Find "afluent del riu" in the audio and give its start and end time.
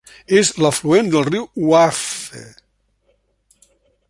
0.69-1.45